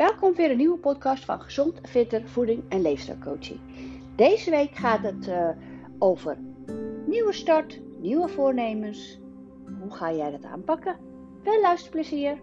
[0.00, 3.60] Welkom weer een nieuwe podcast van Gezond, Fitter, Voeding en Leefstijlcoaching.
[4.16, 5.50] Deze week gaat het uh,
[5.98, 6.38] over
[7.06, 9.18] nieuwe start, nieuwe voornemens.
[9.80, 10.98] Hoe ga jij dat aanpakken?
[11.42, 12.40] Veel luisterplezier!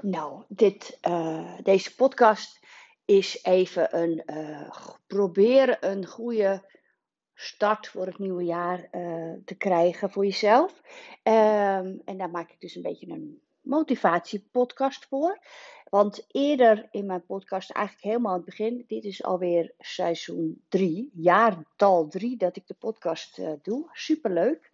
[0.00, 2.66] Nou, dit, uh, deze podcast
[3.04, 4.70] is even een uh,
[5.06, 6.62] proberen een goede
[7.34, 10.82] start voor het nieuwe jaar uh, te krijgen voor jezelf.
[11.22, 15.38] Um, en daar maak ik dus een beetje een motivatiepodcast voor.
[15.94, 21.10] Want eerder in mijn podcast, eigenlijk helemaal aan het begin, dit is alweer seizoen 3,
[21.14, 23.88] jaartal 3 dat ik de podcast uh, doe.
[23.92, 24.70] Superleuk.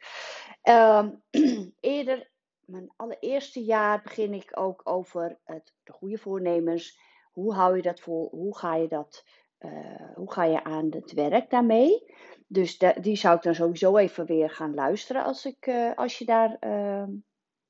[0.62, 1.23] Um,
[1.80, 2.30] eerder,
[2.65, 6.98] mijn allereerste jaar, begin ik ook over het, de goede voornemens.
[7.32, 8.29] Hoe hou je dat vol?
[8.30, 9.24] Hoe ga je dat?
[9.64, 12.14] Uh, hoe ga je aan het werk daarmee?
[12.46, 16.24] Dus die zou ik dan sowieso even weer gaan luisteren als, ik, uh, als je
[16.24, 17.04] daar uh,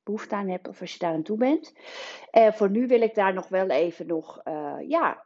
[0.03, 1.73] behoefte aan hebt of als je daar aan toe bent.
[2.31, 4.43] En voor nu wil ik daar nog wel even nog
[4.87, 5.23] ja,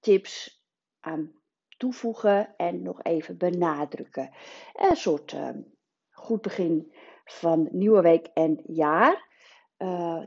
[0.00, 0.64] tips
[1.00, 1.32] aan
[1.76, 4.30] toevoegen en nog even benadrukken.
[4.72, 5.60] Een soort ehm,
[6.10, 6.92] goed begin
[7.24, 9.30] van nieuwe week en jaar.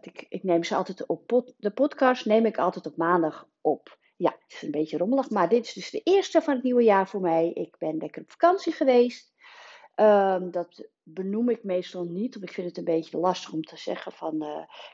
[0.02, 3.98] ik, ik, neem ze altijd op de podcast neem ik altijd op maandag op.
[4.16, 6.84] Ja, het is een beetje rommelig, maar dit is dus de eerste van het nieuwe
[6.84, 7.52] jaar voor mij.
[7.54, 9.34] Ik ben lekker op vakantie geweest.
[9.96, 13.78] Um, dat benoem ik meestal niet, want ik vind het een beetje lastig om te
[13.78, 14.42] zeggen van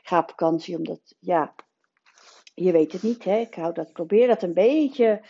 [0.02, 1.54] ga op vakantie, omdat ja,
[2.54, 3.24] je weet het niet.
[3.24, 3.36] Hè?
[3.36, 5.20] Ik hou dat, probeer dat een beetje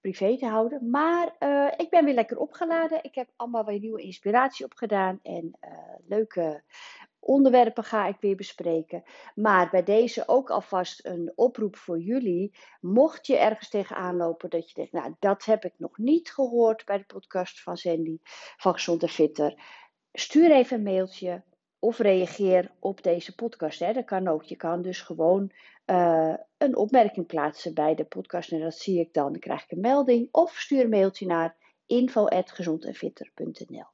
[0.00, 0.90] privé te houden.
[0.90, 3.04] Maar uh, ik ben weer lekker opgeladen.
[3.04, 5.70] Ik heb allemaal weer nieuwe inspiratie opgedaan en uh,
[6.06, 6.62] leuke
[7.20, 9.02] onderwerpen ga ik weer bespreken.
[9.34, 12.54] Maar bij deze ook alvast een oproep voor jullie.
[12.80, 16.84] Mocht je ergens tegenaan lopen dat je denkt, nou dat heb ik nog niet gehoord
[16.84, 18.18] bij de podcast van Sandy
[18.56, 19.62] van Gezond en Fitter.
[20.12, 21.42] Stuur even een mailtje
[21.78, 23.78] of reageer op deze podcast.
[23.78, 23.92] Hè.
[23.92, 24.42] Dat kan ook.
[24.42, 25.52] Je kan dus gewoon
[25.86, 28.52] uh, een opmerking plaatsen bij de podcast.
[28.52, 29.32] En dat zie ik dan.
[29.32, 30.28] Dan krijg ik een melding.
[30.30, 31.56] Of stuur een mailtje naar
[31.86, 33.86] info.gezondenfitter.nl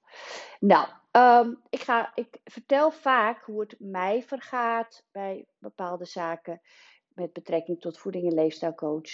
[0.60, 6.60] Nou, Um, ik, ga, ik vertel vaak hoe het mij vergaat bij bepaalde zaken
[7.08, 9.10] met betrekking tot voeding en leefstijlcoach.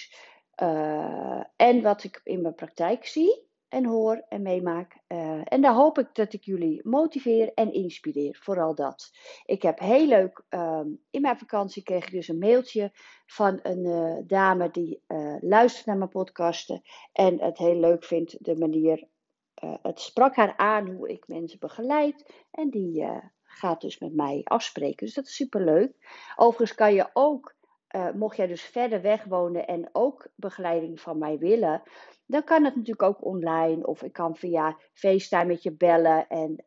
[0.62, 4.98] Uh, en wat ik in mijn praktijk zie en hoor en meemaak.
[5.08, 8.38] Uh, en daar hoop ik dat ik jullie motiveer en inspireer.
[8.42, 9.10] Vooral dat.
[9.44, 12.91] Ik heb heel leuk, um, in mijn vakantie kreeg ik dus een mailtje
[13.26, 15.02] van een uh, dame die
[15.41, 16.82] luistert naar mijn podcasten.
[17.12, 19.10] En het heel leuk vindt de manier
[19.64, 22.32] uh, het sprak haar aan hoe ik mensen begeleid.
[22.50, 25.06] En die uh, gaat dus met mij afspreken.
[25.06, 25.92] Dus dat is super leuk.
[26.36, 27.54] Overigens kan je ook,
[27.96, 31.82] uh, mocht jij dus verder weg wonen en ook begeleiding van mij willen.
[32.26, 33.86] Dan kan het natuurlijk ook online.
[33.86, 36.28] Of ik kan via FaceTime met je bellen.
[36.28, 36.64] En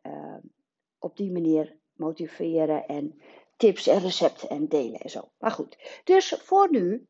[0.98, 3.20] op die manier motiveren en
[3.56, 5.30] tips en recepten en delen en zo.
[5.38, 7.06] Maar goed, dus voor nu,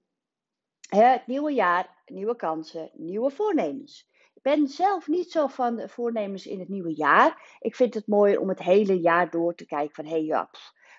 [0.88, 4.08] het nieuwe jaar, nieuwe kansen, nieuwe voornemens
[4.47, 7.57] ben zelf niet zo van voornemens in het nieuwe jaar.
[7.61, 10.51] Ik vind het mooi om het hele jaar door te kijken van, hé hey, ja,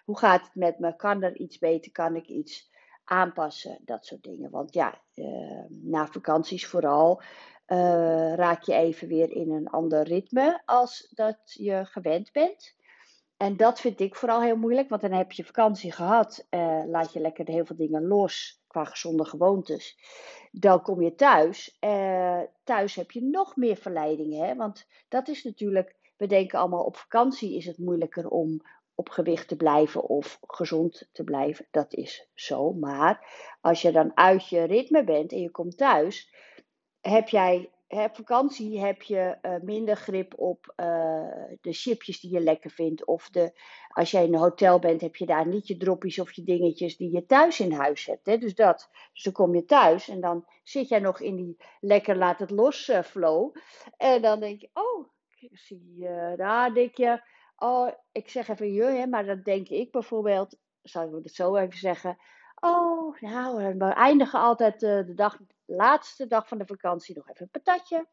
[0.05, 0.95] hoe gaat het met me?
[0.95, 1.91] Kan er iets beter?
[1.91, 2.71] Kan ik iets
[3.03, 3.79] aanpassen?
[3.85, 4.51] Dat soort dingen.
[4.51, 7.21] Want ja, uh, na vakanties vooral
[7.67, 12.75] uh, raak je even weer in een ander ritme als dat je gewend bent.
[13.37, 17.13] En dat vind ik vooral heel moeilijk, want dan heb je vakantie gehad, uh, laat
[17.13, 19.97] je lekker heel veel dingen los gezonde gewoontes.
[20.51, 21.77] Dan kom je thuis.
[21.79, 24.47] Uh, thuis heb je nog meer verleidingen.
[24.47, 24.55] Hè?
[24.55, 28.61] Want dat is natuurlijk, we denken allemaal op vakantie is het moeilijker om
[28.95, 31.67] op gewicht te blijven of gezond te blijven.
[31.71, 32.73] Dat is zo.
[32.73, 33.27] Maar
[33.61, 36.33] als je dan uit je ritme bent en je komt thuis,
[37.01, 40.85] heb jij op vakantie heb je uh, minder grip op uh,
[41.61, 43.05] de chipjes die je lekker vindt.
[43.05, 43.51] Of de,
[43.87, 46.97] als jij in een hotel bent, heb je daar niet je droppies of je dingetjes
[46.97, 48.25] die je thuis in huis hebt.
[48.25, 48.37] Hè?
[48.37, 48.89] Dus dat.
[49.13, 52.51] Dus dan kom je thuis en dan zit jij nog in die lekker laat het
[52.51, 53.55] los uh, flow.
[53.97, 55.07] En dan denk je, oh,
[55.39, 57.21] ik zie daar denk je,
[57.57, 61.55] oh, ik zeg even je, hè, maar dat denk ik bijvoorbeeld, zal ik het zo
[61.55, 62.17] even zeggen.
[62.59, 67.61] Oh, nou, we eindigen altijd de dag laatste dag van de vakantie nog even een
[67.61, 68.07] patatje.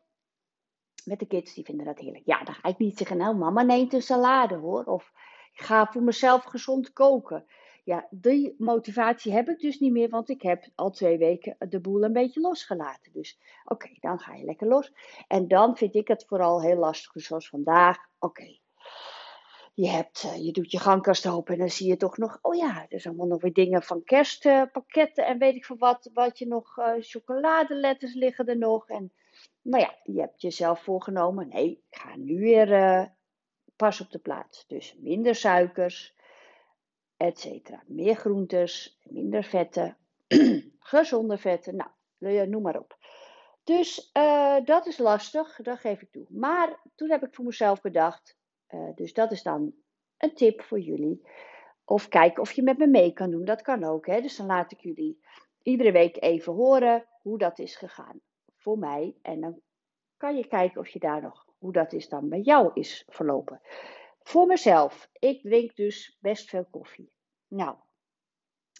[1.05, 2.27] Met de kids, die vinden dat heerlijk.
[2.27, 4.85] Ja, dan ga ik niet zeggen, nou mama neemt een salade hoor.
[4.85, 5.13] Of
[5.53, 7.47] ik ga voor mezelf gezond koken.
[7.85, 11.81] Ja, die motivatie heb ik dus niet meer, want ik heb al twee weken de
[11.81, 13.13] boel een beetje losgelaten.
[13.13, 14.93] Dus oké, dan ga je lekker los.
[15.27, 17.99] En dan vind ik het vooral heel lastig, zoals vandaag.
[18.19, 18.59] Oké,
[19.75, 22.55] je, hebt, uh, je doet je gangkast open en dan zie je toch nog, oh
[22.55, 26.39] ja, er zijn allemaal nog weer dingen van kerstpakketten en weet ik veel wat, wat
[26.39, 28.89] je nog, uh, chocoladeletters liggen er nog.
[28.89, 29.13] En
[29.63, 33.13] nou ja, je hebt jezelf voorgenomen, nee, ik ga nu weer
[33.77, 34.67] pas op de plaats.
[34.67, 36.17] Dus minder suikers,
[37.17, 37.71] etc.
[37.87, 39.97] Meer groentes, minder vetten,
[40.79, 42.99] gezonde vetten, nou, noem maar op.
[43.65, 44.13] Dus
[44.65, 46.27] dat is lastig, dat geef ik toe.
[46.29, 48.37] Maar toen heb ik voor mezelf bedacht,
[48.75, 49.75] uh, dus dat is dan
[50.17, 51.27] een tip voor jullie.
[51.85, 54.07] Of kijk of je met me mee kan doen, dat kan ook.
[54.07, 54.21] Hè?
[54.21, 55.21] Dus dan laat ik jullie
[55.63, 58.21] iedere week even horen hoe dat is gegaan
[58.57, 59.17] voor mij.
[59.23, 59.61] En dan
[60.17, 63.61] kan je kijken of je daar nog, hoe dat is dan bij jou is verlopen.
[64.23, 67.13] Voor mezelf, ik drink dus best veel koffie.
[67.49, 67.77] Nou,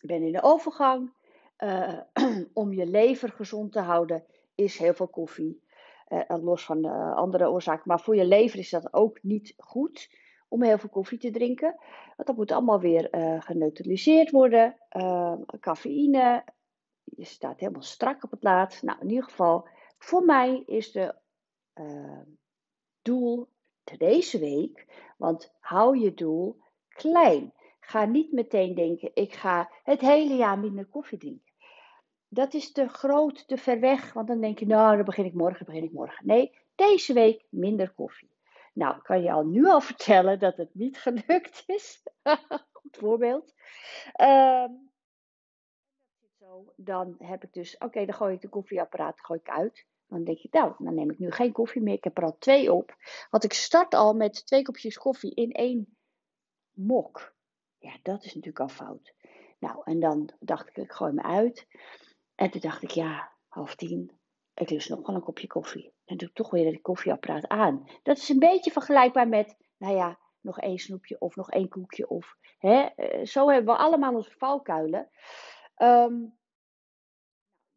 [0.01, 1.13] ik ben in de overgang.
[1.59, 2.01] Uh,
[2.53, 4.25] om je lever gezond te houden
[4.55, 5.63] is heel veel koffie.
[6.09, 7.83] Uh, los van de andere oorzaken.
[7.85, 10.11] Maar voor je lever is dat ook niet goed
[10.49, 11.77] om heel veel koffie te drinken.
[12.17, 13.09] Want dat moet allemaal weer
[13.41, 14.77] geneutraliseerd worden.
[15.61, 16.45] cafeïne,
[17.05, 18.83] je staat helemaal strak op het laat.
[18.83, 19.69] Nou, in ieder geval,
[19.99, 21.15] voor mij is de
[23.03, 23.49] doel
[23.99, 24.87] deze week,
[25.17, 27.53] want hou je doel klein.
[27.81, 31.44] Ga niet meteen denken, ik ga het hele jaar minder koffie drinken.
[32.35, 35.35] Dat is te groot, te ver weg, want dan denk je, nou, dan begin ik
[35.35, 36.27] morgen, begin ik morgen.
[36.27, 38.31] Nee, deze week minder koffie.
[38.73, 42.03] Nou, kan je al nu al vertellen dat het niet gelukt is.
[42.73, 43.55] Goed voorbeeld.
[44.21, 44.65] Uh,
[46.77, 49.87] dan heb ik dus, oké, dan gooi ik de koffieapparaat gooi ik uit.
[50.09, 51.95] Dan denk je, nou, dan neem ik nu geen koffie meer.
[51.95, 52.97] Ik heb er al twee op.
[53.31, 55.97] Want ik start al met twee kopjes koffie in één
[56.71, 57.35] mok.
[57.79, 59.15] Ja, dat is natuurlijk al fout.
[59.59, 61.67] Nou, en dan dacht ik, ik gooi me uit.
[62.35, 64.19] En toen dacht ik, ja, half tien.
[64.55, 65.93] Ik lust nog wel een kopje koffie.
[66.05, 67.89] Dan doe ik toch weer het koffieapparaat aan.
[68.03, 72.09] Dat is een beetje vergelijkbaar met, nou ja, nog één snoepje of nog één koekje.
[72.09, 75.11] Of, hè, eh, zo hebben we allemaal onze valkuilen.
[75.77, 76.39] Um,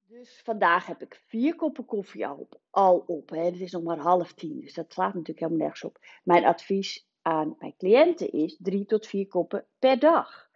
[0.09, 2.59] dus vandaag heb ik vier koppen koffie al op.
[2.69, 3.43] Al op hè.
[3.43, 5.99] Het is nog maar half tien, dus dat slaat natuurlijk helemaal nergens op.
[6.23, 10.49] Mijn advies aan mijn cliënten is drie tot vier koppen per dag.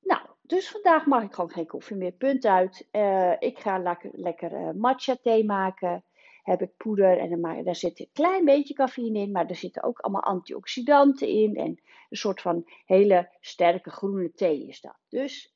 [0.00, 2.12] Nou, dus vandaag mag ik gewoon geen koffie meer.
[2.12, 2.88] Punt uit.
[2.92, 6.04] Uh, ik ga lekker, lekker uh, matcha thee maken.
[6.42, 9.82] Heb ik poeder en dan daar zit een klein beetje cafeïne in, maar er zitten
[9.82, 11.56] ook allemaal antioxidanten in.
[11.56, 14.96] En een soort van hele sterke groene thee is dat.
[15.08, 15.54] Dus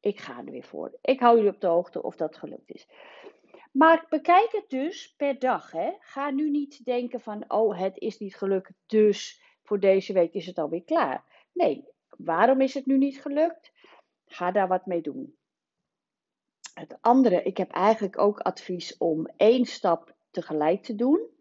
[0.00, 0.98] ik ga er weer voor.
[1.00, 2.88] Ik hou jullie op de hoogte of dat gelukt is.
[3.72, 5.70] Maar bekijk het dus per dag.
[5.70, 5.90] Hè?
[6.00, 10.46] Ga nu niet denken van, oh, het is niet gelukt, dus voor deze week is
[10.46, 11.24] het alweer klaar.
[11.52, 13.72] Nee, waarom is het nu niet gelukt?
[14.26, 15.36] Ga daar wat mee doen.
[16.74, 21.32] Het andere, ik heb eigenlijk ook advies om één stap tegelijk te doen.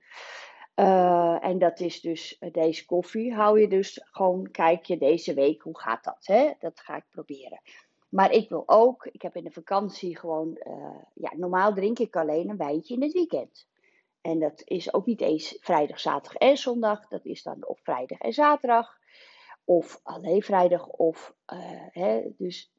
[0.75, 3.33] Uh, en dat is dus deze koffie.
[3.33, 6.25] Hou je dus gewoon, kijk je deze week, hoe gaat dat?
[6.25, 6.51] Hè?
[6.59, 7.61] Dat ga ik proberen.
[8.09, 12.15] Maar ik wil ook, ik heb in de vakantie gewoon, uh, ja, normaal drink ik
[12.15, 13.67] alleen een wijntje in het weekend.
[14.21, 17.07] En dat is ook niet eens vrijdag, zaterdag en zondag.
[17.07, 18.99] Dat is dan op vrijdag en zaterdag.
[19.63, 20.87] Of alleen vrijdag.
[20.87, 21.35] Of,
[21.91, 22.72] hè, dus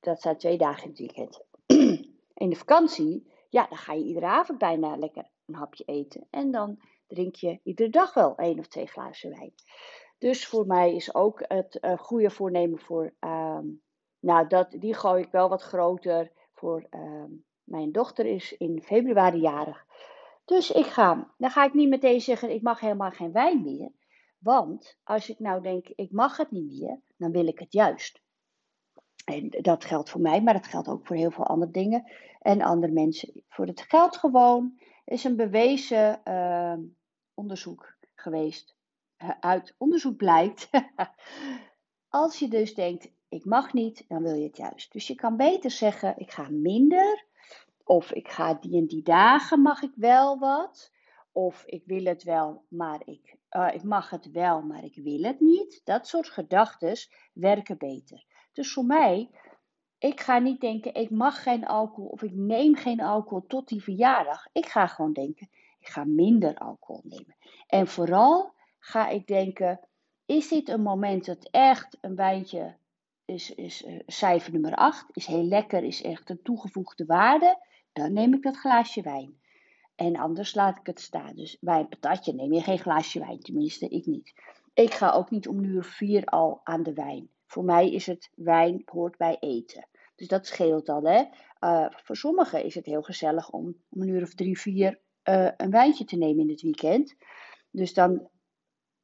[0.00, 1.44] dat zijn twee dagen in het weekend.
[2.44, 6.26] in de vakantie, ja, dan ga je iedere avond bijna lekker een hapje eten.
[6.30, 9.52] En dan drink je iedere dag wel één of twee glazen wijn.
[10.18, 13.66] Dus voor mij is ook het uh, goede voornemen voor ehm,
[14.20, 17.30] nou, dat, die gooi ik wel wat groter voor ehm,
[17.64, 19.86] mijn dochter is in februari jarig.
[20.44, 23.90] Dus ik ga, dan ga ik niet meteen zeggen, ik mag helemaal geen wijn meer.
[24.38, 28.22] Want als ik nou denk, ik mag het niet meer, dan wil ik het juist.
[29.26, 32.62] En dat geldt voor mij, maar dat geldt ook voor heel veel andere dingen en
[32.62, 33.44] andere mensen.
[33.48, 36.74] Voor het geldt gewoon, is een bewezen uh,
[37.34, 38.76] onderzoek geweest.
[39.40, 40.70] Uit onderzoek blijkt,
[42.08, 44.92] als je dus denkt, ik mag niet, dan wil je het juist.
[44.92, 47.24] Dus je kan beter zeggen, ik ga minder.
[47.84, 50.92] Of ik ga die en die dagen mag ik wel wat.
[51.32, 55.22] Of ik wil het wel, maar ik, uh, ik mag het wel, maar ik wil
[55.22, 55.80] het niet.
[55.84, 56.96] Dat soort gedachten
[57.32, 58.24] werken beter.
[58.56, 59.30] Dus voor mij,
[59.98, 63.82] ik ga niet denken, ik mag geen alcohol of ik neem geen alcohol tot die
[63.82, 64.46] verjaardag.
[64.52, 65.48] Ik ga gewoon denken,
[65.80, 67.36] ik ga minder alcohol nemen.
[67.66, 69.80] En vooral ga ik denken,
[70.26, 72.76] is dit een moment dat echt een wijntje
[73.24, 75.06] is, is uh, cijfer nummer 8.
[75.12, 77.58] Is heel lekker, is echt een toegevoegde waarde.
[77.92, 79.40] Dan neem ik dat glaasje wijn.
[79.94, 81.34] En anders laat ik het staan.
[81.34, 83.40] Dus bij een patatje neem je geen glaasje wijn.
[83.40, 84.34] Tenminste, ik niet.
[84.74, 87.30] Ik ga ook niet om uur vier al aan de wijn.
[87.46, 89.88] Voor mij is het wijn hoort bij eten.
[90.14, 91.02] Dus dat scheelt al.
[91.02, 91.24] Hè?
[91.60, 95.70] Uh, voor sommigen is het heel gezellig om een uur of drie, vier uh, een
[95.70, 97.16] wijntje te nemen in het weekend.
[97.70, 98.28] Dus dan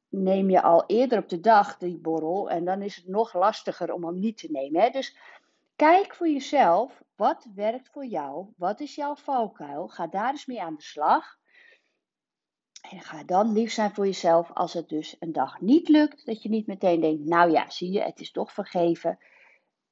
[0.09, 3.93] neem je al eerder op de dag die borrel en dan is het nog lastiger
[3.93, 4.81] om hem niet te nemen.
[4.81, 4.89] Hè?
[4.89, 5.17] Dus
[5.75, 8.47] kijk voor jezelf, wat werkt voor jou?
[8.57, 9.87] Wat is jouw valkuil?
[9.87, 11.37] Ga daar eens mee aan de slag.
[12.91, 16.25] En ga dan lief zijn voor jezelf als het dus een dag niet lukt.
[16.25, 19.19] Dat je niet meteen denkt, nou ja, zie je, het is toch vergeven.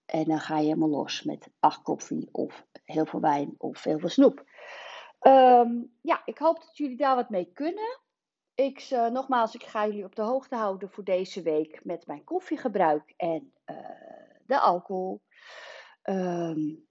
[0.05, 3.99] En dan ga je helemaal los met acht koffie of heel veel wijn of heel
[3.99, 4.43] veel snoep.
[5.19, 5.69] Ehm,
[6.01, 7.99] ja, ik hoop dat jullie daar wat mee kunnen.
[8.55, 12.23] Ik, uh, nogmaals, ik ga jullie op de hoogte houden voor deze week met mijn
[12.23, 13.77] koffiegebruik en uh,
[14.45, 15.21] de alcohol.
[16.03, 16.89] Um,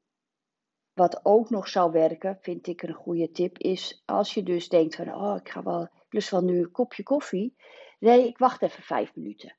[1.01, 4.95] wat ook nog zou werken, vind ik een goede tip, is als je dus denkt
[4.97, 7.57] van, oh, ik ga wel, plus wel nu een kopje koffie.
[7.99, 9.57] Nee, ik wacht even vijf minuten.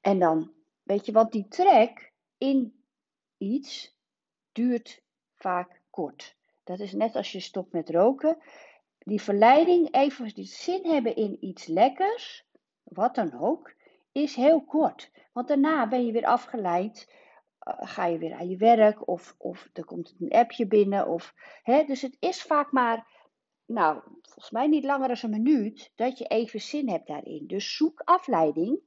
[0.00, 2.82] En dan, weet je, want die trek in
[3.36, 3.96] iets
[4.52, 5.02] duurt
[5.34, 6.36] vaak kort.
[6.64, 8.38] Dat is net als je stopt met roken.
[8.98, 12.44] Die verleiding, even die zin hebben in iets lekkers,
[12.82, 13.74] wat dan ook,
[14.12, 15.10] is heel kort.
[15.32, 17.12] Want daarna ben je weer afgeleid
[17.76, 21.08] ga je weer aan je werk of, of er komt een appje binnen.
[21.08, 23.06] Of, hè, dus het is vaak maar,
[23.66, 27.46] nou, volgens mij niet langer dan een minuut dat je even zin hebt daarin.
[27.46, 28.80] Dus zoek afleiding.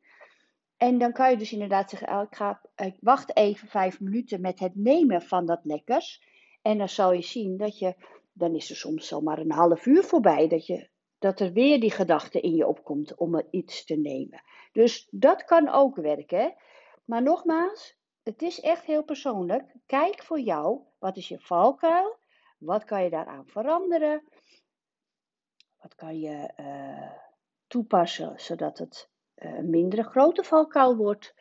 [0.77, 4.41] En dan kan je dus inderdaad zeggen, oh, ik, ga, ik wacht even vijf minuten
[4.41, 6.23] met het nemen van dat lekkers.
[6.61, 7.95] En dan zal je zien dat je,
[8.33, 11.91] dan is er soms zomaar een half uur voorbij, dat, je, dat er weer die
[11.91, 14.43] gedachte in je opkomt om iets te nemen.
[14.71, 16.55] Dus dat kan ook werken.
[17.05, 19.73] Maar nogmaals, het is echt heel persoonlijk.
[19.85, 22.17] Kijk voor jou, wat is je valkuil?
[22.57, 24.23] Wat kan je daaraan veranderen?
[25.81, 27.11] Wat kan je uh,
[27.67, 31.35] toepassen zodat het uh, een mindere grote valkuil wordt?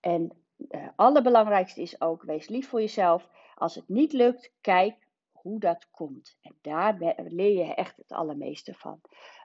[0.00, 3.28] En het uh, allerbelangrijkste is ook, wees lief voor jezelf.
[3.54, 6.36] Als het niet lukt, kijk hoe dat komt.
[6.42, 9.00] En daar leer je echt het allermeeste van.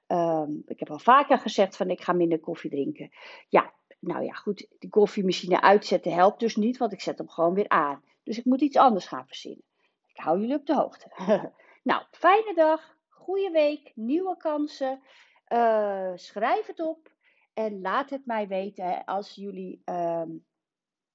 [0.08, 3.10] Um, ik heb al vaker gezegd van ik ga minder koffie drinken.
[3.50, 7.54] Ja, nou ja, goed, die koffiemachine uitzetten helpt dus niet, want ik zet hem gewoon
[7.54, 8.04] weer aan.
[8.24, 9.64] Dus ik moet iets anders gaan verzinnen.
[10.08, 11.12] Ik hou jullie op de hoogte.
[11.84, 15.02] nou, fijne dag, goede week, nieuwe kansen.
[15.48, 17.12] Uh, schrijf het op
[17.54, 20.24] en laat het mij weten als jullie uh,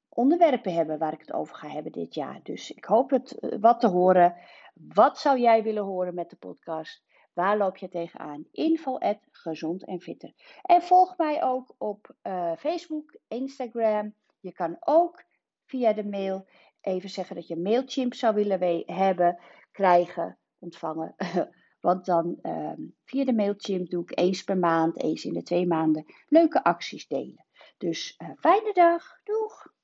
[0.09, 2.41] onderwerpen hebben waar ik het over ga hebben dit jaar.
[2.43, 4.37] Dus ik hoop het uh, wat te horen.
[4.75, 7.06] Wat zou jij willen horen met de podcast?
[7.37, 8.47] Waar loop je tegenaan?
[8.53, 8.99] Info
[9.31, 10.33] gezond en fitter.
[10.63, 14.15] En volg mij ook op uh, Facebook, Instagram.
[14.41, 15.25] Je kan ook
[15.65, 16.47] via de mail
[16.81, 19.41] even zeggen dat je Mailchimp zou willen hebben,
[19.73, 21.15] krijgen, ontvangen.
[21.81, 22.73] Want dan uh,
[23.05, 27.07] via de Mailchimp doe ik eens per maand, eens in de twee maanden leuke acties
[27.07, 27.47] delen.
[27.79, 29.21] Dus uh, fijne dag.
[29.25, 29.75] Doeg!